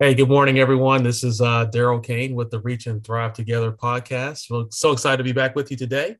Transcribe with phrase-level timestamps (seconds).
[0.00, 1.02] Hey, good morning, everyone.
[1.02, 4.48] This is uh, Daryl Kane with the Reach and Thrive Together podcast.
[4.48, 6.14] We're so excited to be back with you today.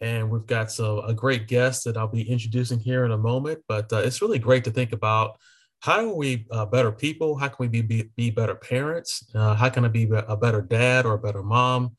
[0.00, 3.62] And we've got so, a great guest that I'll be introducing here in a moment.
[3.68, 5.38] But uh, it's really great to think about
[5.78, 7.36] how are we uh, better people?
[7.36, 9.24] How can we be, be, be better parents?
[9.32, 11.96] Uh, how can I be a better dad or a better mom?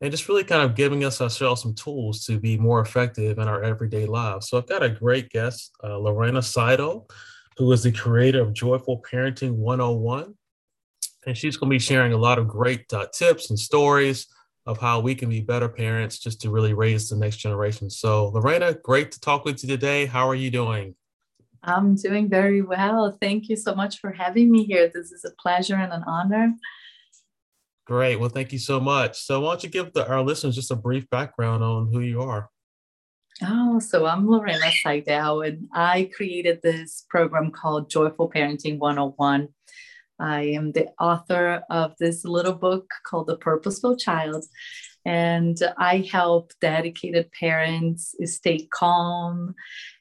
[0.00, 3.46] And just really kind of giving us ourselves some tools to be more effective in
[3.46, 4.48] our everyday lives.
[4.48, 7.08] So I've got a great guest, uh, Lorena Seidel,
[7.58, 10.34] who is the creator of Joyful Parenting 101
[11.26, 14.26] and she's going to be sharing a lot of great uh, tips and stories
[14.66, 17.90] of how we can be better parents just to really raise the next generation.
[17.90, 20.06] So, Lorena, great to talk with you today.
[20.06, 20.94] How are you doing?
[21.62, 23.16] I'm doing very well.
[23.20, 24.90] Thank you so much for having me here.
[24.92, 26.54] This is a pleasure and an honor.
[27.86, 28.16] Great.
[28.16, 29.20] Well, thank you so much.
[29.20, 32.22] So, why don't you give the, our listeners just a brief background on who you
[32.22, 32.50] are?
[33.42, 39.48] Oh, so I'm Lorena Seidel, and I created this program called Joyful Parenting 101
[40.18, 44.44] I am the author of this little book called The Purposeful Child.
[45.04, 49.54] And I help dedicated parents stay calm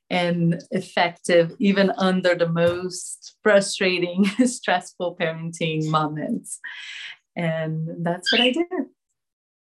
[0.09, 6.59] and effective, even under the most frustrating, stressful parenting moments.
[7.35, 8.66] And that's what I do.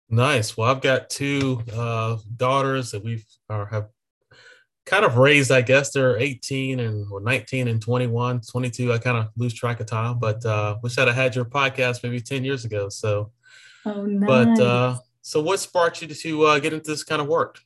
[0.10, 0.58] Nice.
[0.58, 3.88] Well, I've got two uh, daughters that we've uh, have
[4.86, 8.94] kind of raised, I guess they're 18 and or 19 and 21, 22.
[8.94, 12.04] I kind of lose track of time, but uh, wish I'd have had your podcast
[12.04, 12.90] maybe 10 years ago.
[12.90, 13.32] So,
[13.86, 14.28] oh, nice.
[14.28, 17.60] but uh, so what sparked you to uh, get into this kind of work?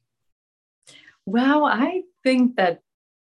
[1.26, 2.82] Well, I think that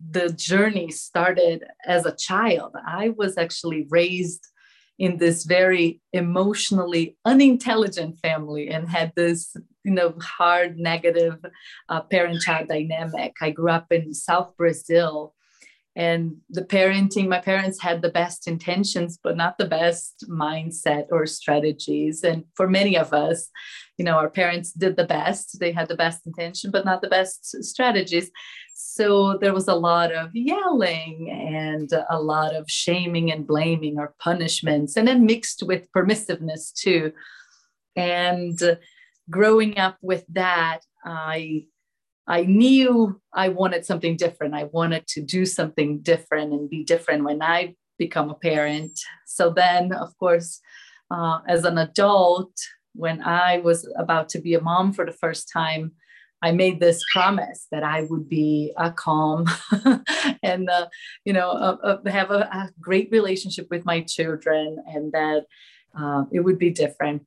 [0.01, 2.75] the journey started as a child.
[2.87, 4.47] I was actually raised
[5.01, 11.39] in this very emotionally unintelligent family and had this you know hard negative
[11.89, 13.33] uh, parent child dynamic.
[13.41, 15.35] I grew up in south brazil
[15.97, 21.27] and the parenting my parents had the best intentions but not the best mindset or
[21.27, 22.23] strategies.
[22.23, 23.49] And for many of us
[23.99, 25.59] you know our parents did the best.
[25.61, 28.31] They had the best intention but not the best strategies.
[28.75, 34.15] So there was a lot of yelling and a lot of shaming and blaming or
[34.21, 37.13] punishments and then mixed with permissiveness too.
[37.97, 38.59] And
[39.31, 41.65] growing up with that i
[42.27, 44.55] I knew I wanted something different.
[44.55, 48.99] I wanted to do something different and be different when I become a parent.
[49.27, 50.61] So then, of course,
[51.11, 52.53] uh, as an adult,
[52.95, 55.93] when I was about to be a mom for the first time,
[56.43, 59.45] I made this promise that I would be a calm
[60.43, 60.87] and, uh,
[61.25, 65.45] you know, uh, uh, have a, a, great relationship with my children and that
[65.99, 67.27] uh, it would be different.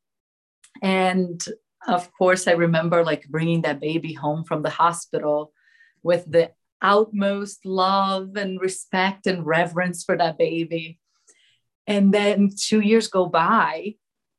[0.81, 1.43] And
[1.88, 5.53] of course, I remember like bringing that baby home from the hospital
[6.01, 6.51] with the
[6.81, 10.99] outmost love and respect and reverence for that baby.
[11.88, 13.95] And then two years go by,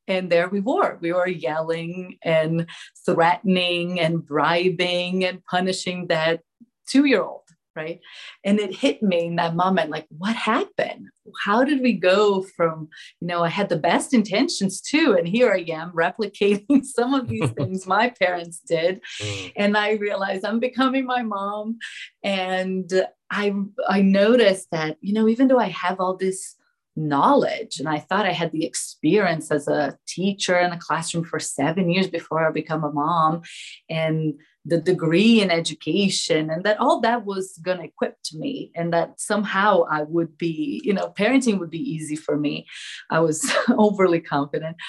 [0.07, 0.97] and there we were.
[1.01, 2.67] We were yelling and
[3.05, 6.41] threatening and bribing and punishing that
[6.87, 7.44] two year old
[7.75, 7.99] right?
[8.43, 11.07] And it hit me in that moment like what happened?
[11.43, 12.89] How did we go from
[13.21, 17.27] you know i had the best intentions too and here i am replicating some of
[17.27, 19.01] these things my parents did.
[19.21, 19.53] Mm.
[19.55, 21.77] and i realized i'm becoming my mom
[22.23, 22.91] and
[23.31, 23.53] i
[23.87, 26.55] i noticed that you know even though i have all this
[26.97, 31.39] knowledge and i thought i had the experience as a teacher in a classroom for
[31.39, 33.41] seven years before i become a mom
[33.89, 34.35] and
[34.67, 39.19] the degree in education and that all that was going to equip me and that
[39.19, 42.65] somehow i would be you know parenting would be easy for me.
[43.11, 44.77] I was overly confident.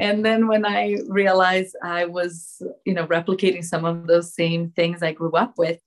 [0.00, 5.02] And then when i realized i was you know replicating some of those same things
[5.02, 5.80] i grew up with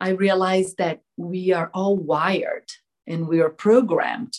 [0.00, 2.68] i realized that we are all wired
[3.08, 4.34] and we are programmed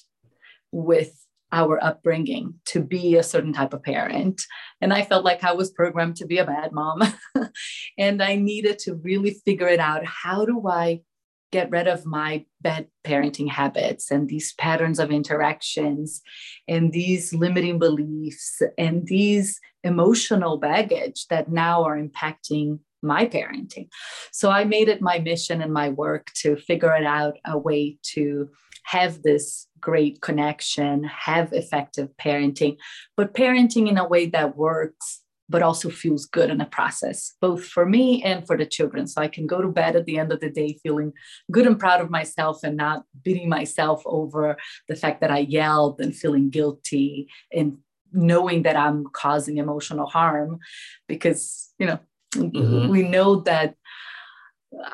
[0.72, 1.14] with
[1.52, 4.42] our upbringing to be a certain type of parent.
[4.82, 7.02] And I felt like I was programmed to be a bad mom.
[7.98, 10.06] and I needed to really figure it out.
[10.06, 11.02] How do I
[11.52, 16.22] get rid of my bad parenting habits and these patterns of interactions
[16.68, 23.88] and these limiting beliefs and these emotional baggage that now are impacting my parenting.
[24.32, 27.98] So I made it my mission and my work to figure it out a way
[28.14, 28.50] to
[28.86, 32.78] have this great connection, have effective parenting,
[33.16, 37.66] but parenting in a way that works, but also feels good in the process, both
[37.66, 39.08] for me and for the children.
[39.08, 41.12] So I can go to bed at the end of the day feeling
[41.52, 46.00] good and proud of myself and not beating myself over the fact that I yelled
[46.00, 47.78] and feeling guilty and
[48.12, 50.60] knowing that I'm causing emotional harm
[51.08, 52.00] because, you know,
[52.36, 52.90] mm-hmm.
[52.90, 53.76] we know that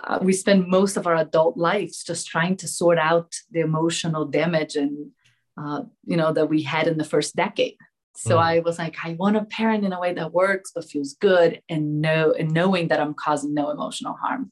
[0.04, 4.26] uh, we spend most of our adult lives just trying to sort out the emotional
[4.26, 5.12] damage and
[5.58, 7.78] uh, you know, that we had in the first decade.
[8.18, 8.42] So mm.
[8.42, 11.62] I was like, I want to parent in a way that works but feels good,
[11.70, 14.52] and know and knowing that I'm causing no emotional harm.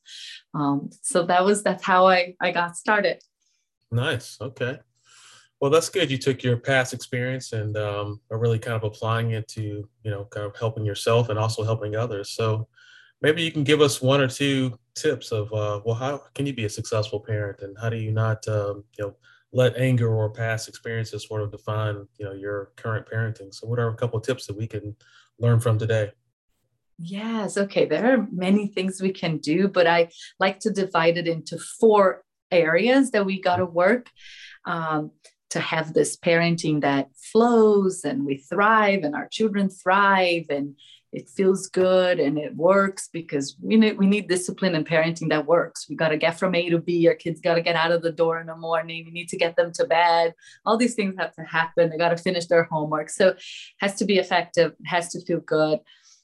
[0.54, 3.22] Um, so that was that's how I I got started.
[3.92, 4.38] Nice.
[4.42, 4.80] Okay.
[5.62, 6.12] Well, that's good.
[6.12, 10.12] You took your past experience and um, are really kind of applying it to you
[10.12, 12.32] know kind of helping yourself and also helping others.
[12.32, 12.68] So
[13.24, 16.54] maybe you can give us one or two tips of uh, well, how can you
[16.54, 19.16] be a successful parent, and how do you not um, you know
[19.52, 23.54] let anger or past experiences sort of define you know your current parenting?
[23.54, 24.96] So what are a couple tips that we can
[25.40, 26.12] learn from today?
[27.00, 27.58] Yes.
[27.58, 27.86] Okay.
[27.86, 30.10] There are many things we can do but i
[30.40, 34.10] like to divide it into four areas that we got to work
[34.66, 35.12] um,
[35.50, 40.76] to have this parenting that flows and we thrive and our children thrive and
[41.14, 45.46] it feels good and it works because we need we need discipline and parenting that
[45.46, 45.88] works.
[45.88, 47.08] We got to get from A to B.
[47.08, 49.06] Our kids got to get out of the door in the morning.
[49.06, 50.34] We need to get them to bed.
[50.66, 51.92] All these things have to happen.
[51.92, 53.12] They got to finish their homework.
[53.12, 53.36] So
[53.80, 55.80] has to be effective, has to feel good.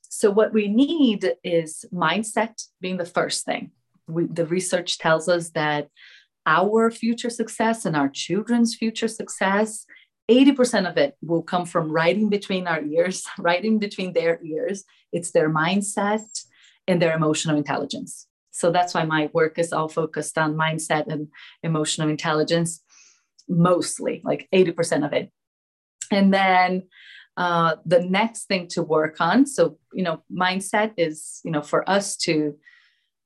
[0.09, 3.71] So what we need is mindset being the first thing.
[4.07, 5.89] We, the research tells us that
[6.47, 9.85] our future success and our children's future success
[10.29, 13.25] 80% of it will come from in between our ears,
[13.63, 14.83] in between their ears.
[15.11, 16.21] It's their mindset
[16.87, 18.27] and their emotional intelligence.
[18.51, 21.27] So that's why my work is all focused on mindset and
[21.63, 22.83] emotional intelligence,
[23.47, 25.31] mostly like 80% of it.
[26.11, 26.83] And then
[27.37, 31.89] uh, the next thing to work on, so, you know, mindset is, you know, for
[31.89, 32.55] us to,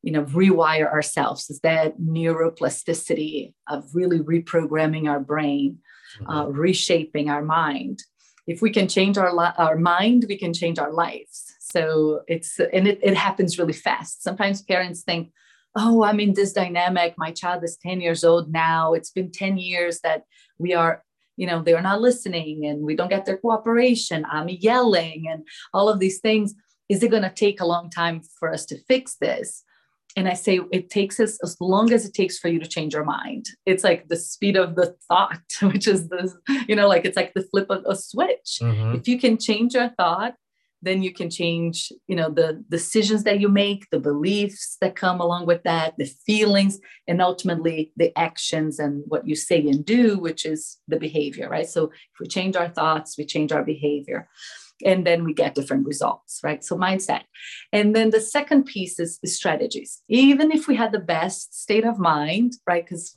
[0.04, 5.80] you know, rewire ourselves, is that neuroplasticity of really reprogramming our brain
[6.28, 6.58] uh, mm-hmm.
[6.58, 8.04] reshaping our mind.
[8.46, 11.56] If we can change our, li- our mind, we can change our lives.
[11.60, 14.22] So it's, and it, it happens really fast.
[14.22, 15.32] Sometimes parents think,
[15.76, 17.16] oh, I'm in this dynamic.
[17.18, 18.94] My child is 10 years old now.
[18.94, 20.24] It's been 10 years that
[20.58, 21.04] we are
[21.36, 25.90] you know they're not listening and we don't get their cooperation i'm yelling and all
[25.90, 26.54] of these things
[26.90, 29.64] is it going to take a long time for us to fix this
[30.16, 32.94] and I say it takes us as long as it takes for you to change
[32.94, 33.48] your mind.
[33.66, 36.36] It's like the speed of the thought, which is this,
[36.68, 38.60] you know, like it's like the flip of a switch.
[38.62, 38.96] Mm-hmm.
[38.96, 40.36] If you can change your thought,
[40.84, 45.22] then you can change, you know, the decisions that you make, the beliefs that come
[45.22, 46.78] along with that, the feelings,
[47.08, 51.68] and ultimately the actions and what you say and do, which is the behavior, right?
[51.68, 54.28] So if we change our thoughts, we change our behavior
[54.86, 56.64] and then we get different results, right?
[56.64, 57.24] So mindset.
[57.72, 60.02] And then the second piece is strategies.
[60.08, 62.84] Even if we had the best state of mind, right?
[62.84, 63.16] Because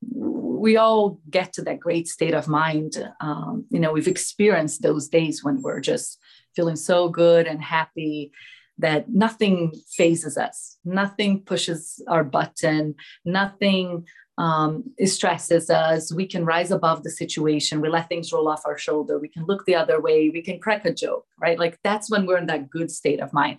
[0.00, 2.96] we all get to that great state of mind.
[3.20, 6.18] Um, you know, we've experienced those days when we're just
[6.54, 8.32] feeling so good and happy
[8.78, 12.94] that nothing fazes us, nothing pushes our button,
[13.24, 14.06] nothing
[14.38, 16.12] um, stresses us.
[16.12, 17.80] We can rise above the situation.
[17.80, 19.18] We let things roll off our shoulder.
[19.18, 20.30] We can look the other way.
[20.30, 21.58] We can crack a joke, right?
[21.58, 23.58] Like that's when we're in that good state of mind.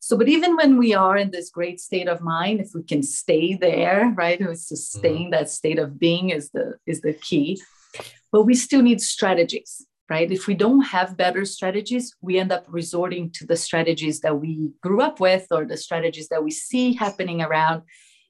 [0.00, 3.02] So, but even when we are in this great state of mind, if we can
[3.02, 5.30] stay there, right, and sustain mm-hmm.
[5.32, 7.60] that state of being is the is the key.
[8.32, 10.30] But we still need strategies, right?
[10.30, 14.70] If we don't have better strategies, we end up resorting to the strategies that we
[14.82, 17.82] grew up with or the strategies that we see happening around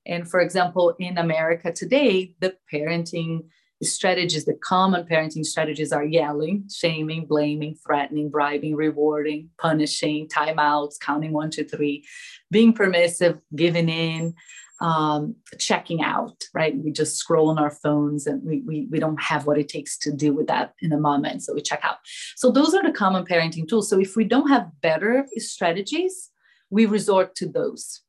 [0.08, 3.44] and for example, in America today, the parenting
[3.82, 11.32] strategies, the common parenting strategies are yelling, shaming, blaming, threatening, bribing, rewarding, punishing, timeouts, counting
[11.32, 12.04] one, two, three,
[12.50, 14.34] being permissive, giving in,
[14.80, 16.76] um, checking out, right?
[16.76, 19.98] We just scroll on our phones and we, we, we don't have what it takes
[19.98, 21.42] to deal with that in the moment.
[21.42, 21.98] So we check out.
[22.36, 23.90] So those are the common parenting tools.
[23.90, 26.30] So if we don't have better strategies,
[26.70, 28.02] we resort to those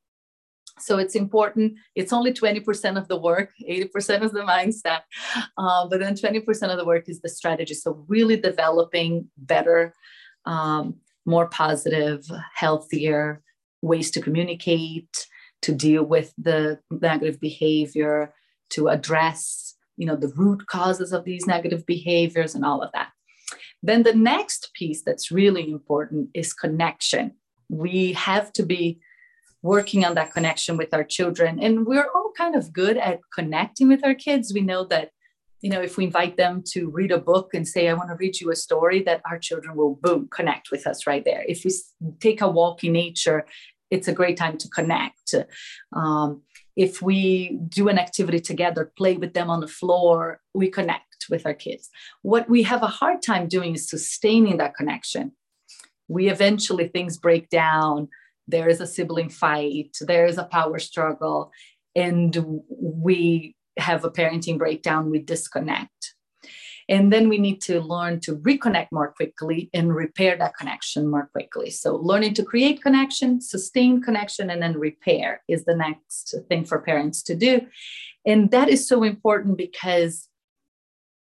[0.79, 1.73] so it's important.
[1.95, 5.01] It's only 20% of the work, 80% is the mindset,
[5.57, 7.73] uh, but then 20% of the work is the strategy.
[7.73, 9.93] So really developing better,
[10.45, 10.95] um,
[11.25, 13.41] more positive, healthier
[13.81, 15.27] ways to communicate,
[15.61, 18.33] to deal with the negative behavior,
[18.71, 23.09] to address, you know, the root causes of these negative behaviors and all of that.
[23.81, 27.35] Then the next piece that's really important is connection.
[27.69, 28.99] We have to be
[29.61, 31.59] working on that connection with our children.
[31.59, 34.53] And we're all kind of good at connecting with our kids.
[34.53, 35.11] We know that,
[35.61, 38.15] you know, if we invite them to read a book and say, I want to
[38.15, 41.43] read you a story, that our children will boom, connect with us right there.
[41.47, 41.71] If we
[42.19, 43.45] take a walk in nature,
[43.91, 45.35] it's a great time to connect.
[45.93, 46.43] Um,
[46.77, 51.45] if we do an activity together, play with them on the floor, we connect with
[51.45, 51.89] our kids.
[52.21, 55.33] What we have a hard time doing is sustaining that connection.
[56.07, 58.07] We eventually, things break down
[58.49, 61.51] there is a sibling fight, there is a power struggle,
[61.95, 66.15] and we have a parenting breakdown, we disconnect.
[66.87, 71.29] And then we need to learn to reconnect more quickly and repair that connection more
[71.31, 71.69] quickly.
[71.69, 76.79] So, learning to create connection, sustain connection, and then repair is the next thing for
[76.79, 77.61] parents to do.
[78.25, 80.27] And that is so important because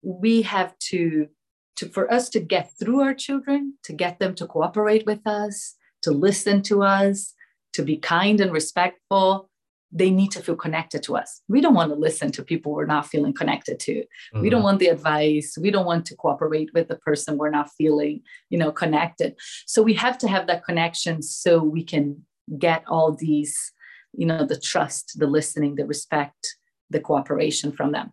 [0.02, 1.28] we have to,
[1.76, 5.76] to for us to get through our children, to get them to cooperate with us,
[6.04, 7.34] to listen to us,
[7.73, 9.50] to be kind and respectful,
[9.90, 11.40] they need to feel connected to us.
[11.49, 13.94] We don't want to listen to people we're not feeling connected to.
[13.94, 14.40] Mm-hmm.
[14.40, 14.64] We don't mm-hmm.
[14.64, 15.56] want the advice.
[15.61, 19.37] We don't want to cooperate with the person we're not feeling, you know, connected.
[19.66, 22.25] So we have to have that connection so we can
[22.58, 23.73] get all these,
[24.12, 26.56] you know, the trust, the listening, the respect,
[26.90, 28.12] the cooperation from them.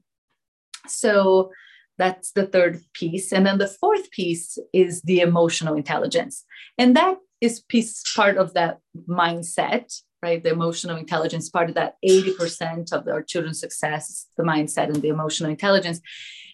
[0.88, 1.52] So
[1.98, 3.32] that's the third piece.
[3.34, 6.46] And then the fourth piece is the emotional intelligence.
[6.78, 10.44] And that is piece part of that mindset right?
[10.44, 15.10] The emotional intelligence part of that 80% of our children's success, the mindset and the
[15.10, 16.00] emotional intelligence.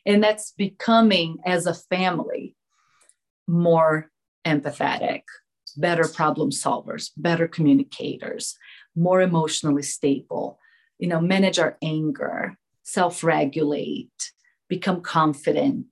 [0.06, 2.56] And that's becoming as a family
[3.48, 4.10] more
[4.46, 5.24] empathetic,
[5.75, 8.58] better problem solvers, better communicators,
[8.96, 10.60] more emotionally stable,
[10.98, 14.32] you know, manage our anger, self-regulate,
[14.70, 15.88] become confident.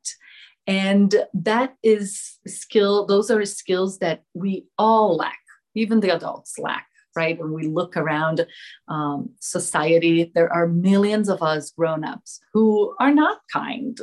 [0.67, 5.39] And that is skill, those are skills that we all lack,
[5.75, 7.39] even the adults lack right?
[7.39, 8.45] When we look around
[8.87, 13.97] um, society, there are millions of us grown-ups who are not kind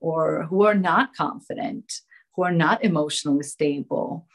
[0.00, 1.92] or who are not confident,
[2.36, 4.26] who are not emotionally stable.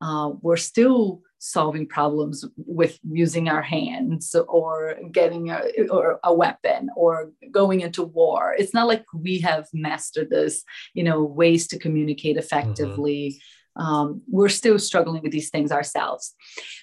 [0.00, 6.88] Uh, we're still solving problems with using our hands or getting a, or a weapon
[6.96, 8.54] or going into war.
[8.56, 10.64] It's not like we have mastered this
[10.94, 13.36] you know ways to communicate effectively.
[13.78, 13.82] Mm-hmm.
[13.82, 16.34] Um, we're still struggling with these things ourselves.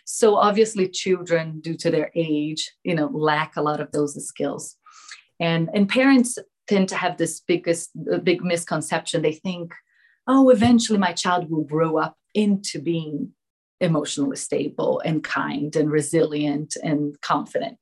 [0.05, 4.75] So obviously children due to their age you know lack a lot of those skills.
[5.39, 7.89] And and parents tend to have this biggest
[8.23, 9.23] big misconception.
[9.23, 9.73] They think
[10.27, 13.33] oh eventually my child will grow up into being
[13.83, 17.77] emotionally stable and kind and resilient and confident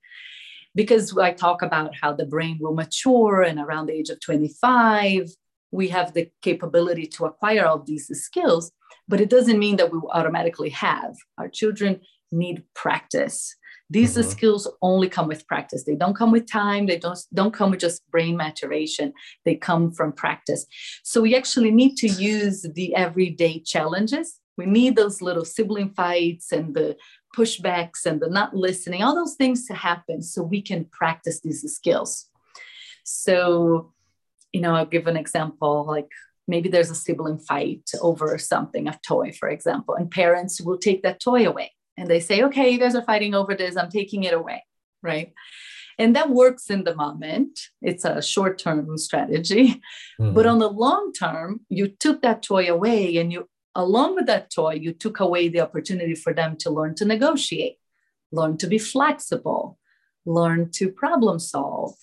[0.73, 5.29] because I talk about how the brain will mature and around the age of 25
[5.71, 8.71] we have the capability to acquire all these skills
[9.07, 11.15] but it doesn't mean that we automatically have.
[11.37, 13.55] Our children need practice.
[13.89, 14.29] These mm-hmm.
[14.29, 15.83] skills only come with practice.
[15.83, 16.85] They don't come with time.
[16.85, 19.11] They don't, don't come with just brain maturation.
[19.43, 20.65] They come from practice.
[21.03, 24.39] So we actually need to use the everyday challenges.
[24.57, 26.97] We need those little sibling fights and the
[27.35, 31.63] pushbacks and the not listening, all those things to happen so we can practice these
[31.73, 32.27] skills.
[33.03, 33.93] So,
[34.51, 36.09] you know, I'll give an example like
[36.47, 41.03] maybe there's a sibling fight over something, a toy, for example, and parents will take
[41.03, 44.23] that toy away and they say, okay, you guys are fighting over this, I'm taking
[44.23, 44.63] it away,
[45.01, 45.33] right?
[45.97, 47.59] And that works in the moment.
[47.81, 49.81] It's a short term strategy.
[50.19, 50.33] Mm-hmm.
[50.33, 54.51] But on the long term, you took that toy away and you, along with that
[54.51, 57.77] toy, you took away the opportunity for them to learn to negotiate,
[58.31, 59.77] learn to be flexible,
[60.25, 61.95] learn to problem solve,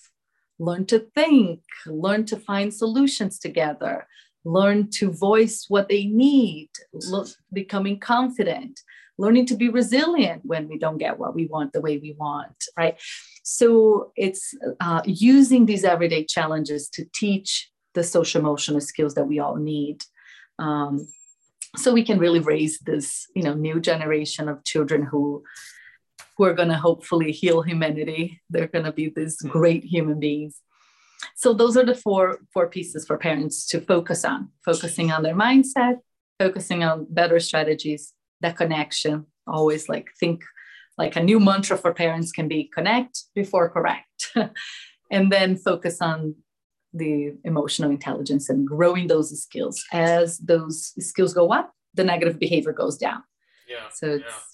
[0.57, 4.07] learn to think, learn to find solutions together,
[4.43, 8.79] learn to voice what they need, look, becoming confident,
[9.17, 12.65] learning to be resilient when we don't get what we want the way we want,
[12.77, 12.97] right?
[13.43, 19.39] So it's uh, using these everyday challenges to teach the social emotional skills that we
[19.39, 20.03] all need.
[20.57, 21.07] Um,
[21.75, 25.43] so we can really raise this, you know, new generation of children who
[26.37, 28.41] who are going to hopefully heal humanity.
[28.49, 29.49] They're going to be these hmm.
[29.49, 30.61] great human beings.
[31.35, 34.49] So those are the four four pieces for parents to focus on.
[34.65, 35.97] Focusing on their mindset
[36.39, 39.25] focusing on better strategies that connection.
[39.45, 40.43] Always like think
[40.97, 44.31] like a new mantra for parents can be connect before correct.
[45.11, 46.35] And then focus on
[46.93, 52.73] the emotional intelligence and growing those skills as those skills go up the negative behavior
[52.73, 53.23] goes down
[53.67, 54.49] yeah so it's yeah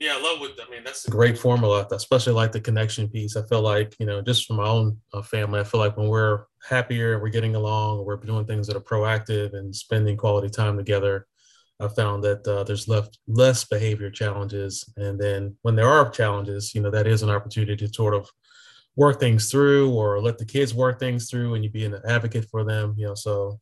[0.00, 0.82] yeah, I love what I mean.
[0.84, 3.36] That's a great formula, especially like the connection piece.
[3.36, 6.08] I feel like you know, just from my own uh, family, I feel like when
[6.08, 10.76] we're happier, we're getting along, we're doing things that are proactive and spending quality time
[10.76, 11.26] together.
[11.80, 16.74] I found that uh, there's left less behavior challenges, and then when there are challenges,
[16.74, 18.28] you know, that is an opportunity to sort of
[18.96, 22.46] work things through or let the kids work things through, and you be an advocate
[22.50, 22.94] for them.
[22.96, 23.60] You know, so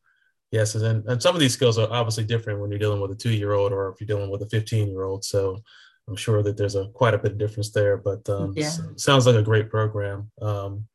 [0.51, 3.17] yes, and and some of these skills are obviously different when you're dealing with a
[3.17, 5.25] two year old or if you're dealing with a 15 year old.
[5.25, 5.62] So
[6.09, 8.71] I'm sure that there's a quite a bit of difference there, but um, yeah.
[8.97, 10.31] sounds like a great program.
[10.41, 10.87] Um,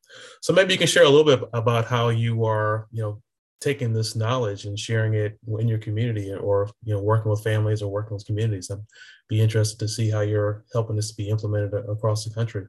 [0.42, 3.22] so maybe you can share a little bit about how you are, you know,
[3.60, 7.82] taking this knowledge and sharing it in your community, or you know, working with families
[7.82, 8.70] or working with communities.
[8.70, 8.80] I'd
[9.28, 12.68] be interested to see how you're helping this to be implemented across the country.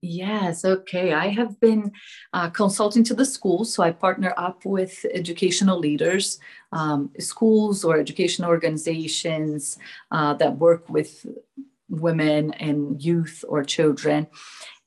[0.00, 1.12] Yes, okay.
[1.12, 1.90] I have been
[2.32, 3.74] uh, consulting to the schools.
[3.74, 6.38] So I partner up with educational leaders,
[6.72, 9.76] um, schools or educational organizations
[10.12, 11.26] uh, that work with
[11.88, 14.28] women and youth or children.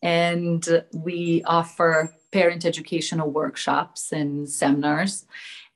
[0.01, 5.25] And we offer parent educational workshops and seminars.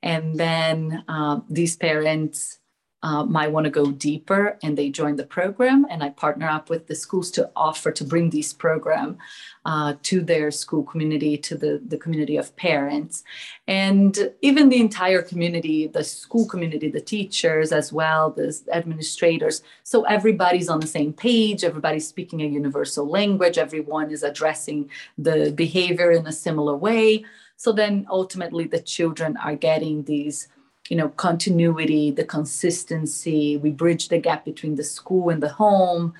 [0.02, 2.58] And then uh, these parents
[3.02, 6.70] uh, might want to go deeper and they join the program and i partner up
[6.70, 9.18] with the schools to offer to bring this program
[9.66, 13.24] uh, to their school community to the, the community of parents.
[13.66, 19.62] And even the entire community the school community the teachers as well the administrators.
[19.82, 24.88] So everybody's on the same page everybody's speaking a universal language everyone is addressing
[25.18, 27.24] the behavior in a similar way.
[27.56, 30.48] So then ultimately the children are getting these
[30.88, 33.56] you know continuity the consistency.
[33.56, 36.14] We bridge the gap between the school and the home.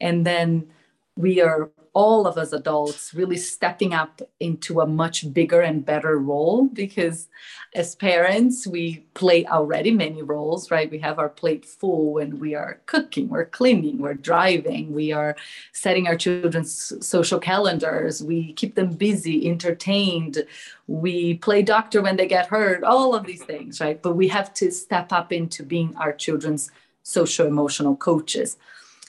[0.00, 0.68] And then
[1.16, 6.18] we are all of us adults really stepping up into a much bigger and better
[6.18, 7.28] role because
[7.74, 10.90] as parents we play already many roles right?
[10.90, 15.36] We have our plate full when we are cooking we're cleaning we're driving we are
[15.72, 20.44] setting our children's social calendars we keep them busy entertained
[20.86, 24.00] we play doctor when they get hurt all of these things right?
[24.00, 26.70] But we have to step up into being our children's
[27.02, 28.56] social emotional coaches.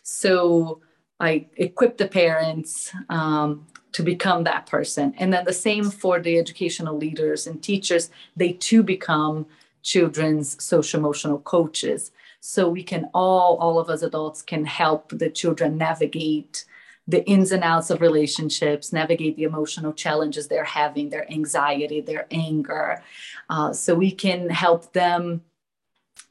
[0.04, 0.82] So
[1.22, 5.14] I equip the parents um, to become that person.
[5.18, 9.46] And then the same for the educational leaders and teachers, they too become
[9.84, 12.12] children's social emotional coaches.
[12.40, 16.66] So we can all, all of us adults can help the children navigate
[17.08, 22.26] the ins and outs of relationships, navigate the emotional challenges they're having, their anxiety, their
[22.32, 23.04] anger.
[23.50, 25.42] Uh, so we can help them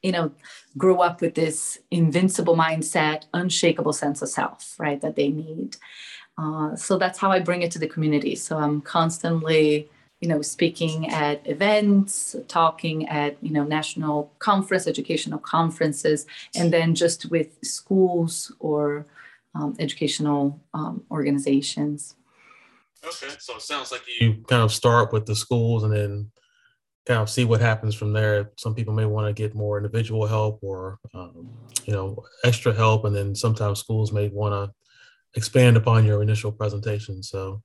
[0.01, 0.31] you know,
[0.77, 5.77] grow up with this invincible mindset, unshakable sense of self, right, that they need.
[6.37, 8.35] Uh, so that's how I bring it to the community.
[8.35, 9.89] So I'm constantly,
[10.21, 16.95] you know, speaking at events, talking at, you know, national conference, educational conferences, and then
[16.95, 19.05] just with schools or
[19.53, 22.15] um, educational um, organizations.
[23.03, 26.31] Okay, so it sounds like you kind of start with the schools and then
[27.05, 28.51] kind of see what happens from there.
[28.57, 31.49] Some people may want to get more individual help or, um,
[31.85, 33.05] you know, extra help.
[33.05, 34.73] And then sometimes schools may want to
[35.35, 37.23] expand upon your initial presentation.
[37.23, 37.63] So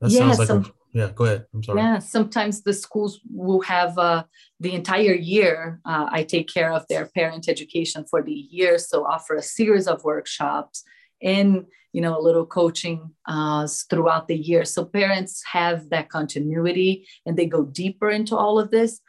[0.00, 1.46] that yeah, sounds like, some, a, yeah, go ahead.
[1.54, 1.80] I'm sorry.
[1.80, 4.24] Yeah, sometimes the schools will have uh,
[4.58, 5.80] the entire year.
[5.84, 8.78] Uh, I take care of their parent education for the year.
[8.78, 10.82] So offer a series of workshops
[11.22, 14.64] in you know a little coaching uh, throughout the year.
[14.64, 19.00] So parents have that continuity and they go deeper into all of this.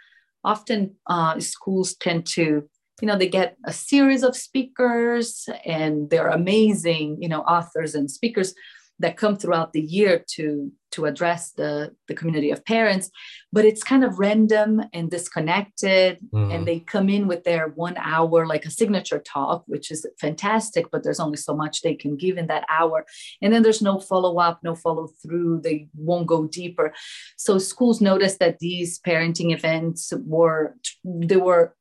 [0.43, 2.69] Often uh, schools tend to
[3.01, 8.09] you know they get a series of speakers and they're amazing you know authors and
[8.09, 8.53] speakers
[8.99, 13.09] that come throughout the year to to address the the community of parents
[13.51, 16.51] but it's kind of random and disconnected mm-hmm.
[16.51, 20.85] and they come in with their one hour like a signature talk which is fantastic
[20.91, 23.05] but there's only so much they can give in that hour.
[23.41, 26.93] And then there's no follow up no follow through they won't go deeper.
[27.37, 31.75] So schools noticed that these parenting events were they were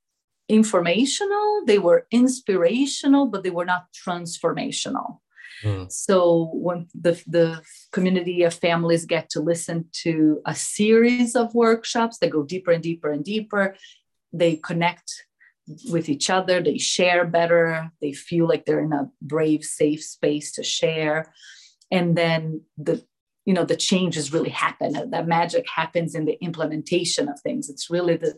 [0.49, 5.19] informational they were inspirational but they were not transformational
[5.63, 5.91] Mm.
[5.91, 12.19] So when the, the community of families get to listen to a series of workshops
[12.19, 13.77] that go deeper and deeper and deeper,
[14.33, 15.25] they connect
[15.91, 20.53] with each other, they share better, they feel like they're in a brave, safe space
[20.53, 21.33] to share.
[21.91, 23.05] And then the
[23.45, 27.91] you know the changes really happen that magic happens in the implementation of things it's
[27.91, 28.37] really the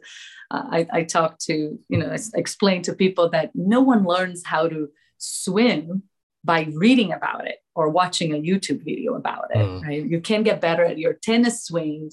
[0.51, 4.69] uh, I, I talk to you know explain to people that no one learns how
[4.69, 6.05] to swim
[6.45, 9.83] by reading about it or watching a YouTube video about it, mm.
[9.83, 10.05] right?
[10.05, 12.11] You can get better at your tennis swing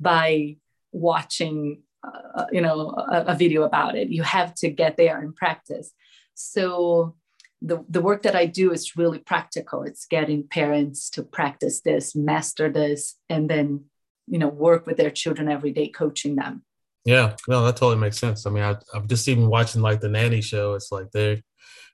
[0.00, 0.56] by
[0.92, 4.08] watching, uh, you know, a, a, video about it.
[4.08, 5.92] You have to get there and practice.
[6.34, 7.16] So
[7.62, 9.82] the, the work that I do is really practical.
[9.82, 13.84] It's getting parents to practice this, master this, and then,
[14.26, 16.64] you know, work with their children every day, coaching them.
[17.04, 18.44] Yeah, no, that totally makes sense.
[18.44, 20.74] I mean, I, I'm just even watching like the nanny show.
[20.74, 21.38] It's like they're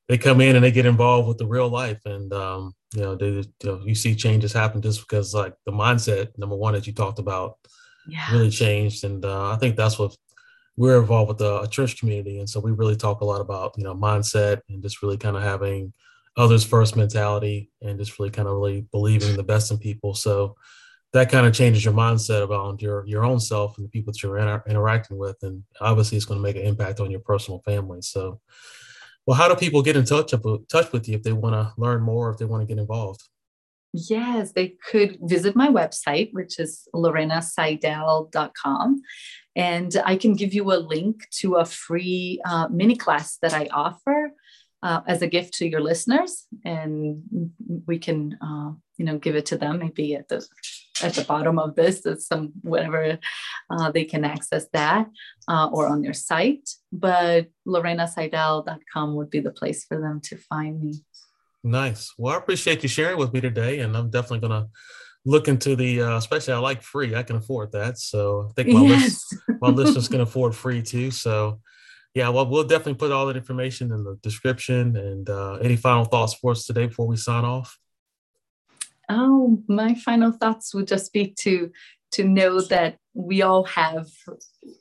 [0.08, 2.00] they come in and they get involved with the real life.
[2.04, 5.72] And um, you know they you, know, you see changes happen just because like the
[5.72, 7.58] mindset number one that you talked about
[8.06, 8.30] yeah.
[8.32, 9.04] really changed.
[9.04, 10.16] And uh, i think that's what
[10.76, 12.38] we're involved with the church community.
[12.38, 15.36] And so we really talk a lot about you know mindset and just really kind
[15.36, 15.92] of having
[16.36, 20.14] others first mentality and just really kind of really believing the best in people.
[20.14, 20.56] So
[21.12, 24.22] that kind of changes your mindset about your your own self and the people that
[24.22, 25.36] you're inter- interacting with.
[25.42, 28.02] And obviously it's going to make an impact on your personal family.
[28.02, 28.40] So
[29.26, 30.32] well, how do people get in touch
[30.70, 33.22] touch with you if they want to learn more, if they want to get involved?
[33.96, 39.02] Yes, they could visit my website, which is lorenaseidel.com.
[39.54, 43.68] And I can give you a link to a free uh, mini class that I
[43.72, 44.32] offer
[44.82, 46.44] uh, as a gift to your listeners.
[46.64, 47.22] And
[47.86, 50.44] we can, uh, you know, give it to them maybe at the
[51.04, 53.18] at the bottom of this, is some whatever
[53.70, 55.08] uh, they can access that
[55.48, 56.68] uh, or on their site.
[56.92, 60.94] But lorenaseidel.com would be the place for them to find me.
[61.62, 62.12] Nice.
[62.18, 64.68] Well, I appreciate you sharing with me today, and I'm definitely going to
[65.24, 67.14] look into the, uh, especially I like free.
[67.14, 69.02] I can afford that, so I think my yes.
[69.02, 71.10] list, my listeners can afford free too.
[71.10, 71.60] So,
[72.14, 74.96] yeah, well, we'll definitely put all that information in the description.
[74.96, 77.78] And uh, any final thoughts for us today before we sign off?
[79.08, 81.70] Oh, my final thoughts would just be to
[82.12, 84.08] to know that we all have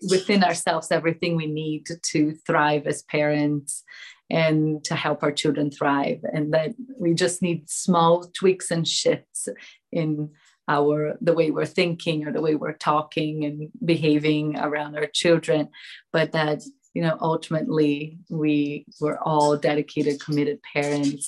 [0.09, 3.83] within ourselves everything we need to thrive as parents
[4.29, 9.49] and to help our children thrive and that we just need small tweaks and shifts
[9.91, 10.29] in
[10.67, 15.67] our the way we're thinking or the way we're talking and behaving around our children
[16.13, 16.62] but that
[16.93, 21.27] you know ultimately we were all dedicated committed parents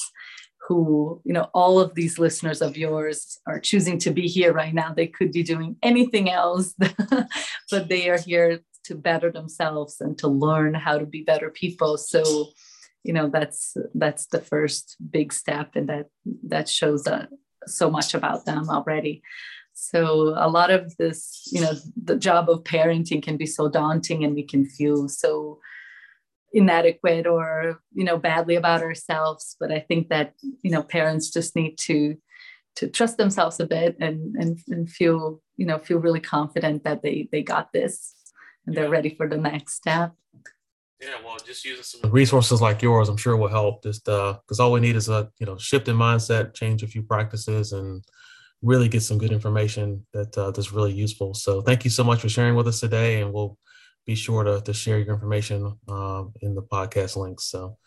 [0.68, 4.74] who you know all of these listeners of yours are choosing to be here right
[4.74, 4.94] now.
[4.94, 6.74] They could be doing anything else
[7.72, 11.98] but they are here to better themselves and to learn how to be better people.
[11.98, 12.50] So
[13.04, 16.08] you know that's that's the first big step and that
[16.48, 17.28] that shows uh,
[17.68, 19.22] so much about them already.
[19.74, 24.24] So a lot of this you know the job of parenting can be so daunting
[24.24, 25.60] and we can feel so
[26.56, 31.54] inadequate or you know badly about ourselves but i think that you know parents just
[31.56, 32.16] need to
[32.78, 37.04] to trust themselves a bit and and, and feel you know feel really confident that
[37.04, 38.16] they they got this
[38.66, 40.14] and they're ready for the next step
[41.02, 43.84] yeah, well, just using some resources like yours, I'm sure will help.
[43.84, 46.88] Just uh because all we need is a you know shift in mindset, change a
[46.88, 48.02] few practices, and
[48.62, 51.34] really get some good information that uh, that's really useful.
[51.34, 53.58] So thank you so much for sharing with us today, and we'll
[54.06, 57.46] be sure to, to share your information um, in the podcast links.
[57.46, 57.78] So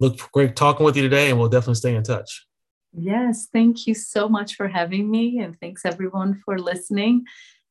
[0.00, 2.46] look great talking with you today, and we'll definitely stay in touch.
[2.92, 7.24] Yes, thank you so much for having me, and thanks everyone for listening.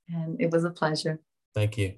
[0.08, 1.19] And it was a pleasure.
[1.54, 1.95] Thank you.